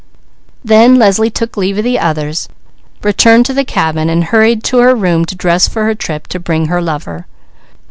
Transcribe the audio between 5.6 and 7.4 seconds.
for her trip to bring her lover.